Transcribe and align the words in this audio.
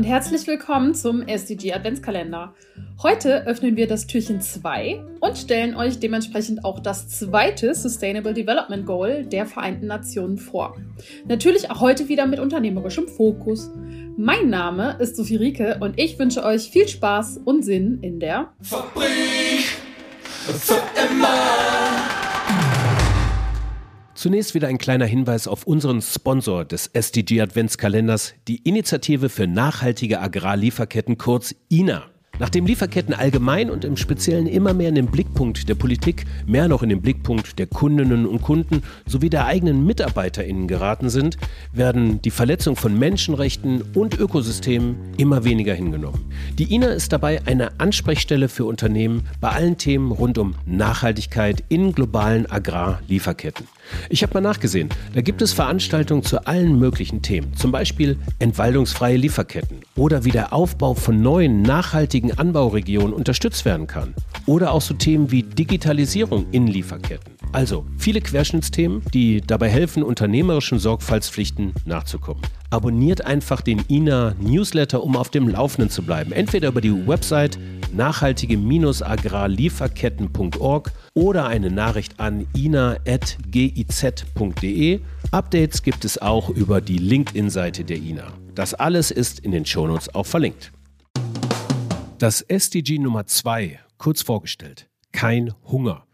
und 0.00 0.04
herzlich 0.04 0.46
willkommen 0.46 0.94
zum 0.94 1.28
SDG 1.28 1.74
Adventskalender. 1.74 2.54
Heute 3.02 3.46
öffnen 3.46 3.76
wir 3.76 3.86
das 3.86 4.06
Türchen 4.06 4.40
2 4.40 5.04
und 5.20 5.36
stellen 5.36 5.76
euch 5.76 5.98
dementsprechend 5.98 6.64
auch 6.64 6.80
das 6.80 7.10
zweite 7.10 7.74
Sustainable 7.74 8.32
Development 8.32 8.86
Goal 8.86 9.26
der 9.26 9.44
Vereinten 9.44 9.88
Nationen 9.88 10.38
vor. 10.38 10.74
Natürlich 11.28 11.70
auch 11.70 11.82
heute 11.82 12.08
wieder 12.08 12.24
mit 12.24 12.40
unternehmerischem 12.40 13.08
Fokus. 13.08 13.70
Mein 14.16 14.48
Name 14.48 14.96
ist 15.00 15.16
Sophie 15.16 15.36
Rieke 15.36 15.76
und 15.80 16.00
ich 16.00 16.18
wünsche 16.18 16.44
euch 16.44 16.70
viel 16.70 16.88
Spaß 16.88 17.42
und 17.44 17.62
Sinn 17.62 17.98
in 18.00 18.20
der 18.20 18.54
Fabrik 18.62 19.66
für 20.46 20.80
immer. 21.12 22.09
Zunächst 24.20 24.52
wieder 24.52 24.68
ein 24.68 24.76
kleiner 24.76 25.06
Hinweis 25.06 25.48
auf 25.48 25.64
unseren 25.64 26.02
Sponsor 26.02 26.66
des 26.66 26.88
SDG 26.88 27.40
Adventskalenders, 27.40 28.34
die 28.48 28.56
Initiative 28.68 29.30
für 29.30 29.46
nachhaltige 29.46 30.20
Agrarlieferketten 30.20 31.16
kurz 31.16 31.54
INA. 31.70 32.02
Nachdem 32.38 32.66
Lieferketten 32.66 33.14
allgemein 33.14 33.70
und 33.70 33.82
im 33.82 33.96
Speziellen 33.96 34.46
immer 34.46 34.74
mehr 34.74 34.90
in 34.90 34.94
den 34.94 35.06
Blickpunkt 35.06 35.70
der 35.70 35.74
Politik, 35.74 36.26
mehr 36.46 36.68
noch 36.68 36.82
in 36.82 36.90
den 36.90 37.00
Blickpunkt 37.00 37.58
der 37.58 37.66
Kundinnen 37.66 38.26
und 38.26 38.42
Kunden 38.42 38.82
sowie 39.06 39.30
der 39.30 39.46
eigenen 39.46 39.86
MitarbeiterInnen 39.86 40.68
geraten 40.68 41.08
sind, 41.08 41.38
werden 41.72 42.20
die 42.20 42.30
Verletzung 42.30 42.76
von 42.76 42.98
Menschenrechten 42.98 43.80
und 43.94 44.18
Ökosystemen 44.18 44.96
immer 45.16 45.44
weniger 45.44 45.72
hingenommen. 45.72 46.30
Die 46.58 46.74
INA 46.74 46.88
ist 46.88 47.14
dabei 47.14 47.40
eine 47.46 47.80
Ansprechstelle 47.80 48.50
für 48.50 48.66
Unternehmen 48.66 49.26
bei 49.40 49.48
allen 49.48 49.78
Themen 49.78 50.12
rund 50.12 50.36
um 50.36 50.56
Nachhaltigkeit 50.66 51.64
in 51.70 51.94
globalen 51.94 52.50
Agrarlieferketten. 52.50 53.66
Ich 54.08 54.22
habe 54.22 54.34
mal 54.34 54.40
nachgesehen. 54.40 54.88
Da 55.14 55.20
gibt 55.20 55.42
es 55.42 55.52
Veranstaltungen 55.52 56.22
zu 56.22 56.46
allen 56.46 56.78
möglichen 56.78 57.22
Themen. 57.22 57.54
Zum 57.54 57.72
Beispiel 57.72 58.18
entwaldungsfreie 58.38 59.16
Lieferketten 59.16 59.80
oder 59.96 60.24
wie 60.24 60.30
der 60.30 60.52
Aufbau 60.52 60.94
von 60.94 61.20
neuen 61.20 61.62
nachhaltigen 61.62 62.36
Anbauregionen 62.36 63.12
unterstützt 63.12 63.64
werden 63.64 63.86
kann. 63.86 64.14
Oder 64.46 64.72
auch 64.72 64.82
so 64.82 64.94
Themen 64.94 65.30
wie 65.30 65.42
Digitalisierung 65.42 66.46
in 66.52 66.66
Lieferketten. 66.66 67.34
Also 67.52 67.84
viele 67.98 68.20
Querschnittsthemen, 68.20 69.02
die 69.12 69.40
dabei 69.40 69.68
helfen, 69.68 70.02
unternehmerischen 70.02 70.78
Sorgfaltspflichten 70.78 71.74
nachzukommen. 71.84 72.42
Abonniert 72.70 73.24
einfach 73.26 73.60
den 73.60 73.80
INA 73.88 74.34
Newsletter, 74.40 75.02
um 75.02 75.16
auf 75.16 75.30
dem 75.30 75.48
Laufenden 75.48 75.90
zu 75.90 76.02
bleiben. 76.02 76.30
Entweder 76.30 76.68
über 76.68 76.80
die 76.80 77.06
Website 77.08 77.58
nachhaltige-agrarlieferketten.org 77.94 80.92
oder 81.14 81.46
eine 81.46 81.70
Nachricht 81.70 82.20
an 82.20 82.46
ina.giz.de. 82.56 83.00
Updates 85.30 85.82
gibt 85.82 86.04
es 86.04 86.18
auch 86.18 86.50
über 86.50 86.80
die 86.80 86.98
LinkedIn-Seite 86.98 87.84
der 87.84 87.98
INA. 87.98 88.32
Das 88.54 88.74
alles 88.74 89.10
ist 89.10 89.40
in 89.40 89.52
den 89.52 89.64
Shownotes 89.64 90.14
auch 90.14 90.26
verlinkt. 90.26 90.72
Das 92.18 92.42
SDG 92.42 92.98
Nummer 92.98 93.26
2, 93.26 93.78
kurz 93.96 94.22
vorgestellt. 94.22 94.88
Kein 95.12 95.54
Hunger. 95.64 96.06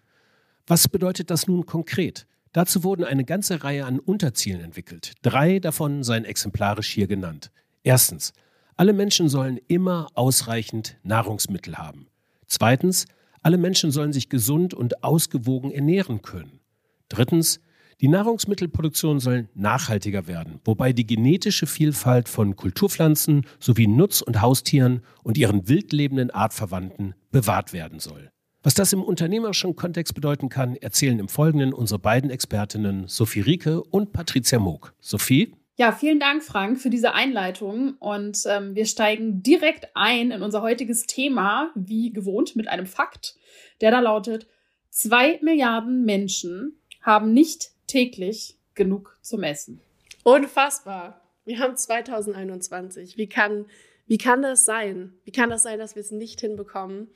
Was 0.66 0.88
bedeutet 0.88 1.30
das 1.30 1.47
nun 1.47 1.66
konkret? 1.66 2.27
Dazu 2.52 2.84
wurden 2.84 3.04
eine 3.04 3.24
ganze 3.24 3.64
Reihe 3.64 3.84
an 3.84 3.98
Unterzielen 3.98 4.60
entwickelt. 4.60 5.12
Drei 5.22 5.58
davon 5.58 6.02
seien 6.02 6.24
exemplarisch 6.24 6.88
hier 6.88 7.06
genannt. 7.06 7.50
Erstens, 7.82 8.32
alle 8.77 8.92
Menschen 8.92 9.28
sollen 9.28 9.58
immer 9.69 10.08
ausreichend 10.14 10.98
Nahrungsmittel 11.02 11.78
haben. 11.78 12.08
Zweitens, 12.46 13.06
alle 13.42 13.58
Menschen 13.58 13.91
sollen 13.91 14.12
sich 14.12 14.28
gesund 14.28 14.74
und 14.74 15.02
ausgewogen 15.02 15.70
ernähren 15.70 16.22
können. 16.22 16.60
Drittens, 17.08 17.60
die 18.02 18.08
Nahrungsmittelproduktion 18.08 19.20
soll 19.20 19.48
nachhaltiger 19.54 20.27
werden, 20.27 20.60
wobei 20.64 20.92
die 20.92 21.06
genetische 21.06 21.66
Vielfalt 21.66 22.28
von 22.28 22.54
Kulturpflanzen 22.54 23.47
sowie 23.59 23.86
Nutz- 23.86 24.20
und 24.20 24.42
Haustieren 24.42 25.00
und 25.22 25.38
ihren 25.38 25.66
wildlebenden 25.69 26.31
Artverwandten 26.31 27.15
bewahrt 27.31 27.72
werden 27.72 27.98
soll. 27.98 28.31
Was 28.62 28.75
das 28.75 28.92
im 28.92 29.03
unternehmerischen 29.03 29.76
Kontext 29.76 30.15
bedeuten 30.15 30.50
kann, 30.50 30.76
erzählen 30.76 31.19
im 31.19 31.28
Folgenden 31.28 31.72
unsere 31.72 32.00
beiden 32.00 32.28
Expertinnen 32.31 33.09
Sophie 33.09 33.41
Rieke 33.41 33.82
und 33.82 34.12
Patricia 34.12 34.59
Moog. 34.59 34.92
Sophie? 35.00 35.54
Ja, 35.76 35.92
vielen 35.92 36.19
Dank, 36.19 36.42
Frank, 36.42 36.81
für 36.81 36.88
diese 36.88 37.12
Einleitung. 37.12 37.97
Und 37.98 38.42
ähm, 38.47 38.75
wir 38.75 38.87
steigen 38.87 39.42
direkt 39.42 39.91
ein 39.94 40.31
in 40.31 40.42
unser 40.42 40.62
heutiges 40.62 41.06
Thema, 41.06 41.70
wie 41.75 42.12
gewohnt, 42.12 42.56
mit 42.56 42.66
einem 42.66 42.87
Fakt, 42.87 43.37
der 43.82 43.91
da 43.91 44.00
lautet, 44.00 44.47
zwei 44.88 45.38
Milliarden 45.42 46.04
Menschen 46.04 46.81
haben 47.03 47.32
nicht 47.34 47.72
täglich 47.86 48.56
genug 48.75 49.19
zum 49.20 49.42
Essen. 49.42 49.81
Unfassbar. 50.25 51.20
Wir 51.44 51.59
haben 51.59 51.76
2021. 51.76 53.19
Wie 53.19 53.28
kann, 53.28 53.66
wie 54.06 54.19
kann 54.19 54.41
das 54.41 54.65
sein? 54.65 55.12
Wie 55.25 55.31
kann 55.31 55.50
das 55.50 55.62
sein, 55.62 55.78
dass 55.78 55.94
wir 55.94 56.00
es 56.00 56.10
nicht 56.10 56.41
hinbekommen, 56.41 57.09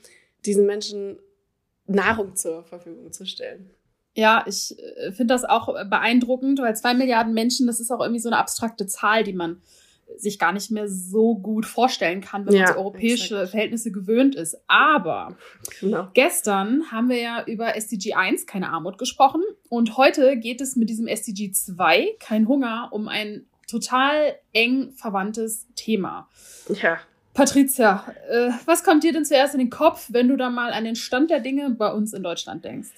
diesen 0.44 0.66
Menschen 0.66 1.18
Nahrung 1.90 2.36
zur 2.36 2.62
Verfügung 2.62 3.12
zu 3.12 3.26
stellen. 3.26 3.70
Ja, 4.14 4.44
ich 4.46 4.76
äh, 4.78 5.12
finde 5.12 5.34
das 5.34 5.44
auch 5.44 5.66
beeindruckend, 5.88 6.60
weil 6.60 6.74
zwei 6.76 6.94
Milliarden 6.94 7.32
Menschen, 7.32 7.66
das 7.66 7.80
ist 7.80 7.90
auch 7.90 8.00
irgendwie 8.00 8.20
so 8.20 8.28
eine 8.28 8.38
abstrakte 8.38 8.86
Zahl, 8.86 9.24
die 9.24 9.32
man 9.32 9.62
sich 10.16 10.38
gar 10.38 10.52
nicht 10.52 10.70
mehr 10.70 10.88
so 10.88 11.36
gut 11.36 11.66
vorstellen 11.66 12.20
kann, 12.20 12.46
wenn 12.46 12.54
ja, 12.54 12.64
man 12.64 12.72
so 12.74 12.78
europäische 12.80 13.34
exakt. 13.34 13.50
Verhältnisse 13.50 13.92
gewöhnt 13.92 14.34
ist. 14.34 14.56
Aber 14.66 15.36
genau. 15.80 16.08
gestern 16.14 16.90
haben 16.90 17.08
wir 17.08 17.20
ja 17.20 17.44
über 17.44 17.76
SDG 17.76 18.14
1, 18.14 18.46
keine 18.46 18.70
Armut, 18.70 18.98
gesprochen. 18.98 19.42
Und 19.68 19.96
heute 19.96 20.36
geht 20.36 20.60
es 20.60 20.76
mit 20.76 20.88
diesem 20.90 21.06
SDG 21.06 21.52
2, 21.52 22.16
kein 22.18 22.48
Hunger, 22.48 22.88
um 22.90 23.08
ein 23.08 23.46
total 23.68 24.34
eng 24.52 24.92
verwandtes 24.92 25.66
Thema. 25.76 26.28
Ja. 26.82 26.98
Patricia, 27.32 28.12
äh, 28.28 28.50
was 28.66 28.82
kommt 28.82 29.04
dir 29.04 29.12
denn 29.12 29.24
zuerst 29.24 29.54
in 29.54 29.60
den 29.60 29.70
Kopf, 29.70 30.08
wenn 30.10 30.28
du 30.28 30.36
da 30.36 30.50
mal 30.50 30.72
an 30.72 30.84
den 30.84 30.96
Stand 30.96 31.30
der 31.30 31.38
Dinge 31.38 31.70
bei 31.70 31.92
uns 31.92 32.12
in 32.12 32.24
Deutschland 32.24 32.64
denkst? 32.64 32.90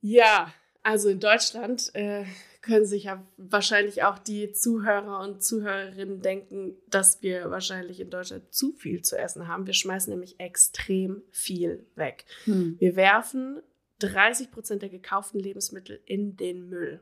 Ja, 0.00 0.52
also 0.82 1.08
in 1.08 1.20
Deutschland 1.20 1.94
äh, 1.94 2.24
können 2.62 2.86
sich 2.86 3.04
ja 3.04 3.24
wahrscheinlich 3.36 4.02
auch 4.02 4.18
die 4.18 4.52
Zuhörer 4.52 5.20
und 5.20 5.42
Zuhörerinnen 5.42 6.20
denken, 6.20 6.76
dass 6.88 7.22
wir 7.22 7.50
wahrscheinlich 7.50 8.00
in 8.00 8.10
Deutschland 8.10 8.52
zu 8.52 8.72
viel 8.72 9.02
zu 9.02 9.18
essen 9.18 9.48
haben. 9.48 9.66
Wir 9.66 9.74
schmeißen 9.74 10.10
nämlich 10.10 10.38
extrem 10.38 11.22
viel 11.30 11.86
weg. 11.94 12.24
Hm. 12.44 12.76
Wir 12.78 12.96
werfen 12.96 13.62
30 14.00 14.50
Prozent 14.50 14.82
der 14.82 14.88
gekauften 14.88 15.40
Lebensmittel 15.40 16.00
in 16.04 16.36
den 16.36 16.68
Müll. 16.68 17.00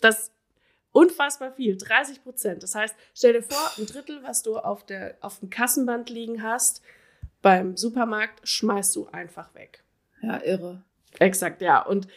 Das 0.00 0.32
unfassbar 0.92 1.52
viel, 1.52 1.76
30 1.76 2.22
Prozent. 2.22 2.62
Das 2.62 2.74
heißt, 2.74 2.94
stell 3.14 3.34
dir 3.34 3.42
vor, 3.42 3.70
ein 3.76 3.86
Drittel, 3.86 4.22
was 4.22 4.42
du 4.42 4.56
auf, 4.56 4.84
der, 4.84 5.16
auf 5.20 5.40
dem 5.40 5.50
Kassenband 5.50 6.10
liegen 6.10 6.42
hast, 6.42 6.82
beim 7.42 7.76
Supermarkt 7.76 8.40
schmeißt 8.48 8.96
du 8.96 9.06
einfach 9.06 9.54
weg. 9.54 9.84
Ja, 10.22 10.42
irre. 10.42 10.82
Exakt, 11.18 11.62
ja. 11.62 11.84
Und 11.84 12.08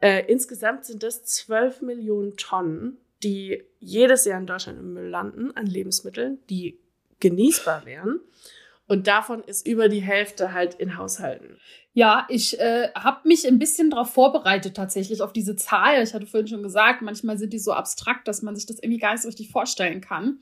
äh, 0.00 0.24
insgesamt 0.26 0.84
sind 0.84 1.02
das 1.02 1.24
12 1.24 1.82
Millionen 1.82 2.36
Tonnen, 2.36 2.98
die 3.22 3.62
jedes 3.78 4.24
Jahr 4.24 4.38
in 4.40 4.46
Deutschland 4.46 4.78
im 4.78 4.92
Müll 4.94 5.08
landen 5.08 5.56
an 5.56 5.66
Lebensmitteln, 5.66 6.38
die 6.50 6.78
genießbar 7.20 7.86
wären. 7.86 8.20
Und 8.88 9.06
davon 9.06 9.42
ist 9.44 9.66
über 9.66 9.88
die 9.88 10.02
Hälfte 10.02 10.52
halt 10.52 10.74
in 10.74 10.98
Haushalten. 10.98 11.56
Ja, 11.94 12.26
ich 12.30 12.58
äh, 12.58 12.88
habe 12.94 13.28
mich 13.28 13.46
ein 13.46 13.58
bisschen 13.58 13.90
darauf 13.90 14.10
vorbereitet 14.10 14.74
tatsächlich 14.74 15.20
auf 15.20 15.32
diese 15.32 15.56
Zahl. 15.56 16.02
Ich 16.02 16.14
hatte 16.14 16.26
vorhin 16.26 16.48
schon 16.48 16.62
gesagt, 16.62 17.02
manchmal 17.02 17.36
sind 17.36 17.52
die 17.52 17.58
so 17.58 17.72
abstrakt, 17.72 18.26
dass 18.26 18.40
man 18.42 18.56
sich 18.56 18.66
das 18.66 18.78
irgendwie 18.78 18.98
gar 18.98 19.12
nicht 19.12 19.22
so 19.22 19.28
richtig 19.28 19.50
vorstellen 19.50 20.00
kann. 20.00 20.38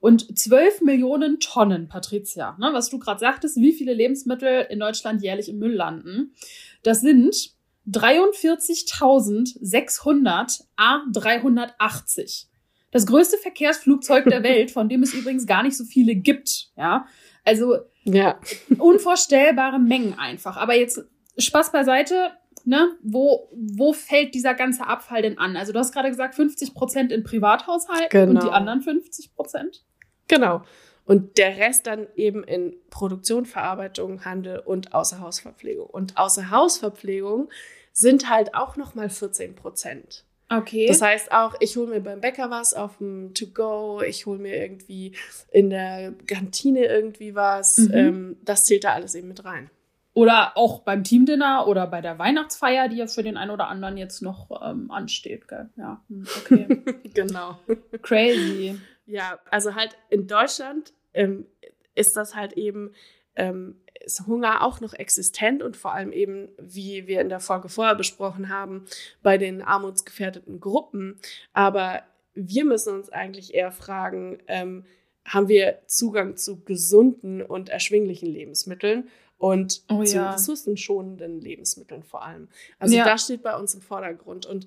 Und 0.00 0.38
12 0.38 0.82
Millionen 0.82 1.40
Tonnen, 1.40 1.88
Patricia, 1.88 2.56
ne, 2.58 2.70
was 2.72 2.90
du 2.90 2.98
gerade 2.98 3.20
sagtest, 3.20 3.56
wie 3.56 3.72
viele 3.72 3.94
Lebensmittel 3.94 4.66
in 4.70 4.80
Deutschland 4.80 5.22
jährlich 5.22 5.48
im 5.48 5.58
Müll 5.58 5.74
landen. 5.74 6.34
Das 6.82 7.00
sind 7.00 7.52
43.600 7.88 10.64
A380. 10.76 12.46
Das 12.90 13.06
größte 13.06 13.38
Verkehrsflugzeug 13.38 14.24
der 14.26 14.42
Welt, 14.44 14.70
von 14.70 14.88
dem 14.88 15.02
es 15.02 15.14
übrigens 15.14 15.46
gar 15.46 15.62
nicht 15.62 15.76
so 15.76 15.84
viele 15.84 16.14
gibt. 16.14 16.70
Ja, 16.76 17.06
also 17.44 17.78
ja. 18.04 18.38
unvorstellbare 18.78 19.78
Mengen 19.78 20.18
einfach. 20.18 20.56
Aber 20.56 20.74
jetzt 20.74 21.04
Spaß 21.38 21.72
beiseite, 21.72 22.32
ne? 22.64 22.96
Wo, 23.02 23.48
wo 23.52 23.92
fällt 23.92 24.34
dieser 24.34 24.54
ganze 24.54 24.86
Abfall 24.86 25.22
denn 25.22 25.38
an? 25.38 25.56
Also 25.56 25.72
du 25.72 25.78
hast 25.78 25.92
gerade 25.92 26.08
gesagt, 26.08 26.34
50 26.34 26.74
Prozent 26.74 27.12
in 27.12 27.24
Privathaushalten 27.24 28.08
genau. 28.10 28.40
und 28.40 28.46
die 28.46 28.52
anderen 28.52 28.82
50 28.82 29.34
Prozent? 29.34 29.84
Genau. 30.28 30.62
Und 31.04 31.38
der 31.38 31.56
Rest 31.56 31.86
dann 31.86 32.06
eben 32.16 32.44
in 32.44 32.76
Produktion, 32.90 33.46
Verarbeitung, 33.46 34.26
Handel 34.26 34.58
und 34.58 34.92
Außerhausverpflegung. 34.92 35.86
Und 35.86 36.18
Außerhausverpflegung 36.18 37.48
sind 37.92 38.28
halt 38.28 38.54
auch 38.54 38.76
nochmal 38.76 39.08
14 39.08 39.54
Prozent. 39.54 40.26
Okay. 40.50 40.86
Das 40.86 41.02
heißt 41.02 41.32
auch, 41.32 41.54
ich 41.60 41.76
hole 41.76 41.88
mir 41.88 42.00
beim 42.00 42.20
Bäcker 42.20 42.50
was 42.50 42.72
auf 42.72 42.98
dem 42.98 43.34
To-Go, 43.34 44.00
ich 44.02 44.26
hole 44.26 44.38
mir 44.38 44.56
irgendwie 44.56 45.14
in 45.50 45.70
der 45.70 46.14
Kantine 46.26 46.86
irgendwie 46.86 47.34
was. 47.34 47.78
Mhm. 47.78 47.94
Ähm, 47.94 48.36
das 48.44 48.64
zählt 48.64 48.84
da 48.84 48.94
alles 48.94 49.14
eben 49.14 49.28
mit 49.28 49.44
rein. 49.44 49.70
Oder 50.14 50.56
auch 50.56 50.80
beim 50.80 51.04
Teamdinner 51.04 51.68
oder 51.68 51.86
bei 51.86 52.00
der 52.00 52.18
Weihnachtsfeier, 52.18 52.88
die 52.88 52.96
ja 52.96 53.06
für 53.06 53.22
den 53.22 53.36
einen 53.36 53.52
oder 53.52 53.68
anderen 53.68 53.96
jetzt 53.96 54.20
noch 54.20 54.50
ähm, 54.64 54.90
ansteht. 54.90 55.46
Gell? 55.46 55.68
Ja, 55.76 56.02
hm, 56.08 56.26
okay. 56.38 56.82
genau. 57.14 57.58
Crazy. 58.02 58.80
Ja, 59.06 59.38
also 59.50 59.74
halt 59.74 59.96
in 60.10 60.26
Deutschland 60.26 60.92
ähm, 61.14 61.46
ist 61.94 62.16
das 62.16 62.34
halt 62.34 62.54
eben, 62.54 62.94
ähm, 63.38 63.80
ist 64.00 64.26
Hunger 64.26 64.64
auch 64.64 64.80
noch 64.80 64.94
existent 64.94 65.62
und 65.62 65.76
vor 65.76 65.92
allem 65.92 66.12
eben, 66.12 66.48
wie 66.58 67.06
wir 67.06 67.20
in 67.20 67.28
der 67.28 67.40
Folge 67.40 67.68
vorher 67.68 67.94
besprochen 67.94 68.48
haben, 68.48 68.86
bei 69.22 69.38
den 69.38 69.62
armutsgefährdeten 69.62 70.60
Gruppen. 70.60 71.18
Aber 71.52 72.02
wir 72.34 72.64
müssen 72.64 72.94
uns 72.94 73.10
eigentlich 73.10 73.54
eher 73.54 73.72
fragen, 73.72 74.38
ähm, 74.46 74.84
haben 75.24 75.48
wir 75.48 75.80
Zugang 75.86 76.36
zu 76.36 76.60
gesunden 76.64 77.42
und 77.42 77.68
erschwinglichen 77.68 78.28
Lebensmitteln 78.28 79.08
und 79.36 79.82
oh, 79.88 80.02
zu 80.02 80.16
ja. 80.16 80.32
ressourcenschonenden 80.32 81.40
Lebensmitteln 81.40 82.02
vor 82.02 82.24
allem. 82.24 82.48
Also 82.78 82.96
ja. 82.96 83.04
das 83.04 83.24
steht 83.24 83.42
bei 83.42 83.56
uns 83.56 83.74
im 83.74 83.82
Vordergrund 83.82 84.46
und 84.46 84.66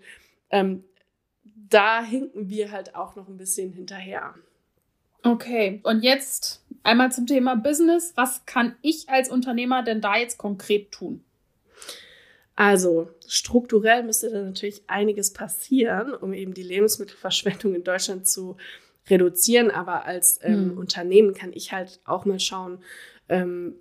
ähm, 0.49 0.83
da 1.43 2.03
hinken 2.03 2.49
wir 2.49 2.71
halt 2.71 2.95
auch 2.95 3.15
noch 3.15 3.27
ein 3.27 3.37
bisschen 3.37 3.71
hinterher. 3.71 4.35
Okay, 5.23 5.79
und 5.83 6.03
jetzt 6.03 6.60
einmal 6.83 7.11
zum 7.11 7.27
Thema 7.27 7.55
Business. 7.55 8.13
Was 8.15 8.45
kann 8.45 8.75
ich 8.81 9.09
als 9.09 9.29
Unternehmer 9.29 9.83
denn 9.83 10.01
da 10.01 10.17
jetzt 10.17 10.37
konkret 10.37 10.91
tun? 10.91 11.23
Also 12.55 13.09
strukturell 13.27 14.03
müsste 14.03 14.29
da 14.29 14.41
natürlich 14.43 14.83
einiges 14.87 15.33
passieren, 15.33 16.13
um 16.13 16.33
eben 16.33 16.53
die 16.53 16.63
Lebensmittelverschwendung 16.63 17.75
in 17.75 17.83
Deutschland 17.83 18.27
zu 18.27 18.57
reduzieren. 19.09 19.71
Aber 19.71 20.05
als 20.05 20.39
ähm, 20.43 20.71
hm. 20.71 20.77
Unternehmen 20.77 21.33
kann 21.33 21.53
ich 21.53 21.71
halt 21.71 21.99
auch 22.05 22.25
mal 22.25 22.39
schauen, 22.39 22.79
ähm, 23.31 23.75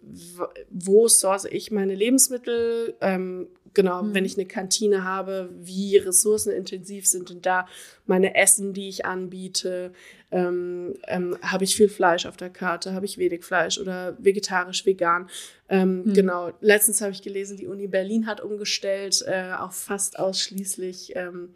wo 0.70 1.08
source 1.08 1.44
ich 1.44 1.73
meine 1.73 1.97
Lebensmittel, 1.97 2.94
ähm, 3.00 3.49
genau, 3.75 4.02
mhm. 4.02 4.14
wenn 4.14 4.25
ich 4.25 4.37
eine 4.37 4.47
Kantine 4.47 5.02
habe, 5.02 5.50
wie 5.58 5.97
ressourcenintensiv 5.97 7.06
sind 7.06 7.31
denn 7.31 7.43
da 7.43 7.67
meine 8.06 8.37
Essen, 8.37 8.73
die 8.73 8.88
ich 8.88 9.05
anbiete? 9.05 9.93
Ähm, 10.31 10.94
ähm, 11.08 11.37
habe 11.43 11.64
ich 11.64 11.75
viel 11.75 11.88
Fleisch 11.88 12.26
auf 12.26 12.37
der 12.37 12.50
Karte? 12.50 12.94
Habe 12.94 13.06
ich 13.06 13.19
wenig 13.19 13.44
Fleisch 13.44 13.81
oder 13.81 14.17
vegetarisch, 14.20 14.87
vegan? 14.87 15.29
Ähm, 15.69 16.05
mhm. 16.05 16.14
Genau. 16.14 16.52
Letztens 16.61 17.00
habe 17.00 17.11
ich 17.11 17.20
gelesen, 17.20 17.56
die 17.56 17.67
Uni 17.67 17.88
Berlin 17.88 18.26
hat 18.29 18.41
umgestellt 18.41 19.25
äh, 19.26 19.52
auf 19.58 19.75
fast 19.75 20.17
ausschließlich 20.20 21.14
ähm, 21.17 21.55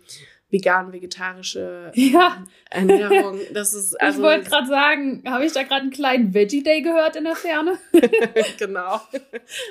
vegan-vegetarische 0.55 1.91
ja. 1.95 2.45
Ernährung. 2.71 3.41
Das 3.53 3.75
ist 3.75 3.95
also. 4.01 4.21
Ich 4.21 4.25
wollte 4.25 4.49
gerade 4.49 4.69
sagen, 4.69 5.23
habe 5.27 5.45
ich 5.45 5.53
da 5.53 5.65
gerade 5.65 5.83
einen 5.83 5.91
kleinen 5.91 6.33
Veggie 6.33 6.62
Day 6.62 6.81
gehört 6.81 7.17
in 7.17 7.25
der 7.25 7.35
Ferne? 7.35 7.79
genau. 8.59 9.01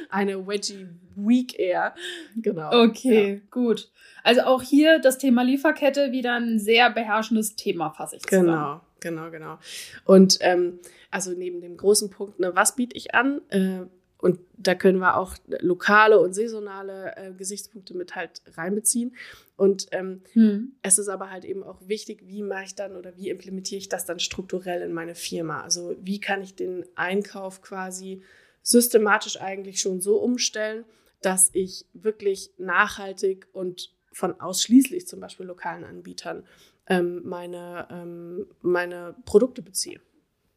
Eine 0.09 0.45
Veggie 0.45 0.87
Week 1.15 1.57
eher. 1.57 1.95
Genau. 2.35 2.83
Okay, 2.83 3.33
ja. 3.33 3.39
gut. 3.49 3.89
Also 4.23 4.41
auch 4.41 4.61
hier 4.61 4.99
das 4.99 5.17
Thema 5.17 5.43
Lieferkette 5.43 6.11
wieder 6.11 6.35
ein 6.35 6.59
sehr 6.59 6.89
beherrschendes 6.89 7.55
Thema, 7.55 7.91
fasse 7.91 8.17
ich 8.17 8.23
zusammen. 8.23 8.81
Genau, 8.99 9.29
genau, 9.29 9.31
genau. 9.31 9.59
Und 10.05 10.37
ähm, 10.41 10.79
also 11.11 11.31
neben 11.31 11.61
dem 11.61 11.77
großen 11.77 12.09
Punkt, 12.09 12.39
ne, 12.39 12.55
was 12.55 12.75
biete 12.75 12.95
ich 12.95 13.13
an? 13.13 13.41
Äh, 13.49 13.85
und 14.23 14.39
da 14.55 14.73
können 14.73 14.99
wir 14.99 15.17
auch 15.17 15.35
lokale 15.59 16.17
und 16.17 16.33
saisonale 16.33 17.13
äh, 17.17 17.33
Gesichtspunkte 17.33 17.93
mit 17.93 18.15
halt 18.15 18.41
reinbeziehen. 18.55 19.17
Und 19.57 19.87
ähm, 19.91 20.21
hm. 20.31 20.77
es 20.81 20.97
ist 20.97 21.09
aber 21.09 21.29
halt 21.29 21.43
eben 21.43 21.61
auch 21.61 21.81
wichtig, 21.89 22.23
wie 22.25 22.41
mache 22.41 22.63
ich 22.63 22.75
dann 22.75 22.95
oder 22.95 23.17
wie 23.17 23.29
implementiere 23.29 23.79
ich 23.79 23.89
das 23.89 24.05
dann 24.05 24.19
strukturell 24.19 24.81
in 24.81 24.93
meine 24.93 25.15
Firma? 25.15 25.59
Also 25.61 25.97
wie 25.99 26.21
kann 26.21 26.41
ich 26.41 26.55
den 26.55 26.85
Einkauf 26.95 27.61
quasi 27.61 28.23
systematisch 28.61 29.41
eigentlich 29.41 29.81
schon 29.81 29.99
so 29.99 30.15
umstellen, 30.19 30.85
dass 31.21 31.49
ich 31.51 31.85
wirklich 31.91 32.51
nachhaltig 32.57 33.47
und 33.51 33.93
von 34.13 34.39
ausschließlich 34.39 35.05
zum 35.05 35.19
Beispiel 35.19 35.47
lokalen 35.47 35.83
Anbietern 35.83 36.45
ähm, 36.87 37.23
meine, 37.25 37.89
ähm, 37.91 38.47
meine 38.61 39.15
Produkte 39.25 39.61
beziehe. 39.61 39.99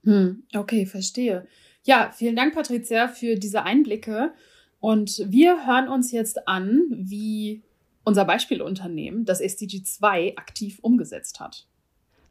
Hm. 0.07 0.45
Okay, 0.55 0.87
verstehe. 0.87 1.47
Ja, 1.83 2.11
vielen 2.15 2.37
Dank, 2.37 2.55
Patricia, 2.55 3.09
für 3.09 3.35
diese 3.35 3.65
Einblicke. 3.65 4.33
Und 4.79 5.21
wir 5.27 5.67
hören 5.67 5.89
uns 5.89 6.13
jetzt 6.13 6.47
an, 6.47 6.85
wie 6.91 7.63
unser 8.05 8.25
Beispielunternehmen 8.25 9.25
das 9.25 9.41
SDG 9.41 9.83
2 9.83 10.35
aktiv 10.37 10.79
umgesetzt 10.81 11.41
hat. 11.41 11.67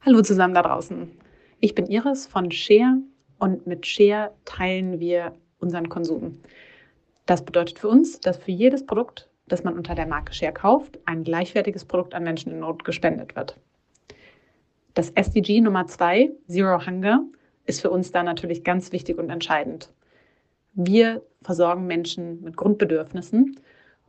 Hallo 0.01 0.21
zusammen 0.21 0.53
da 0.53 0.61
draußen. 0.61 1.11
Ich 1.59 1.75
bin 1.75 1.87
Iris 1.87 2.27
von 2.27 2.49
Share 2.49 3.01
und 3.39 3.67
mit 3.67 3.85
Share 3.85 4.33
teilen 4.45 5.01
wir 5.01 5.33
unseren 5.59 5.89
Konsum. 5.89 6.39
Das 7.25 7.43
bedeutet 7.43 7.79
für 7.79 7.89
uns, 7.89 8.21
dass 8.21 8.37
für 8.37 8.51
jedes 8.51 8.85
Produkt, 8.85 9.29
das 9.47 9.65
man 9.65 9.73
unter 9.77 9.95
der 9.95 10.07
Marke 10.07 10.33
Share 10.33 10.53
kauft, 10.53 10.97
ein 11.05 11.25
gleichwertiges 11.25 11.83
Produkt 11.83 12.13
an 12.13 12.23
Menschen 12.23 12.53
in 12.53 12.59
Not 12.59 12.85
gespendet 12.85 13.35
wird. 13.35 13.57
Das 14.93 15.09
SDG 15.09 15.59
Nummer 15.59 15.87
2, 15.87 16.31
Zero 16.47 16.85
Hunger, 16.85 17.25
ist 17.65 17.81
für 17.81 17.89
uns 17.89 18.11
da 18.11 18.23
natürlich 18.23 18.63
ganz 18.63 18.91
wichtig 18.91 19.17
und 19.17 19.29
entscheidend. 19.29 19.91
Wir 20.73 21.21
versorgen 21.41 21.87
Menschen 21.87 22.41
mit 22.43 22.57
Grundbedürfnissen 22.57 23.59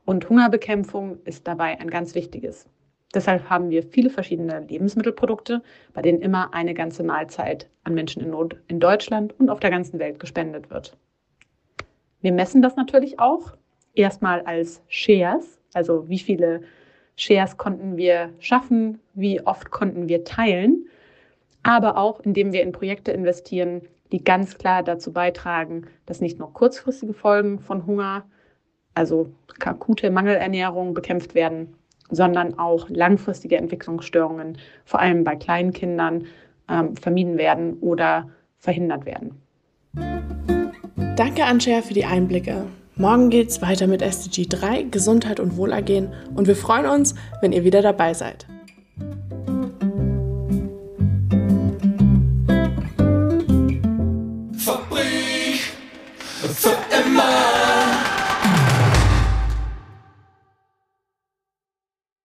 und 0.05 0.29
Hungerbekämpfung 0.29 1.19
ist 1.25 1.47
dabei 1.47 1.79
ein 1.79 1.91
ganz 1.91 2.15
wichtiges. 2.15 2.67
Deshalb 3.15 3.49
haben 3.49 3.71
wir 3.71 3.83
viele 3.83 4.11
verschiedene 4.11 4.61
Lebensmittelprodukte, 4.61 5.63
bei 5.95 6.03
denen 6.03 6.21
immer 6.21 6.53
eine 6.53 6.75
ganze 6.75 7.03
Mahlzeit 7.03 7.69
an 7.85 7.95
Menschen 7.95 8.23
in 8.23 8.31
Not 8.31 8.57
in 8.69 8.81
Deutschland 8.81 9.39
und 9.39 9.49
auf 9.49 9.61
der 9.61 9.71
ganzen 9.71 9.99
Welt 9.99 10.19
gespendet 10.19 10.71
wird. 10.71 10.97
Wir 12.21 12.33
messen 12.33 12.63
das 12.63 12.77
natürlich 12.77 13.19
auch 13.21 13.57
erstmal 13.95 14.43
als 14.43 14.83
Shares, 14.89 15.61
also 15.73 16.09
wie 16.09 16.19
viele 16.19 16.63
Shares 17.17 17.57
konnten 17.57 17.97
wir 17.97 18.33
schaffen, 18.39 19.01
wie 19.15 19.41
oft 19.41 19.71
konnten 19.71 20.09
wir 20.09 20.25
teilen 20.25 20.87
aber 21.67 21.97
auch 21.97 22.21
indem 22.21 22.53
wir 22.53 22.63
in 22.63 22.71
Projekte 22.71 23.11
investieren, 23.11 23.83
die 24.13 24.23
ganz 24.23 24.57
klar 24.57 24.85
dazu 24.85 25.13
beitragen, 25.13 25.89
dass 26.07 26.21
nicht 26.21 26.39
nur 26.39 26.53
kurzfristige 26.53 27.13
Folgen 27.13 27.59
von 27.59 27.87
Hunger, 27.87 28.25
also 28.95 29.31
akute 29.59 30.13
Mangelernährung 30.13 30.95
bekämpft 30.95 31.35
werden, 31.35 31.75
sondern 32.09 32.57
auch 32.57 32.89
langfristige 32.89 33.57
Entwicklungsstörungen, 33.57 34.59
vor 34.85 35.01
allem 35.01 35.25
bei 35.25 35.35
kleinen 35.35 35.73
Kindern, 35.73 36.27
ähm, 36.69 36.97
vermieden 36.97 37.37
werden 37.37 37.79
oder 37.81 38.31
verhindert 38.59 39.05
werden. 39.05 39.35
Danke, 41.17 41.45
Anshea, 41.45 41.83
für 41.83 41.95
die 41.95 42.05
Einblicke. 42.05 42.67
Morgen 42.95 43.29
geht's 43.29 43.61
weiter 43.61 43.89
mit 43.89 44.03
SDG 44.03 44.47
3, 44.49 44.85
Gesundheit 44.85 45.41
und 45.41 45.57
Wohlergehen 45.57 46.15
und 46.37 46.47
wir 46.47 46.57
freuen 46.57 46.87
uns, 46.87 47.17
wenn 47.41 47.51
ihr 47.53 47.65
wieder 47.65 47.83
dabei 47.83 48.15
seid. 48.15 48.47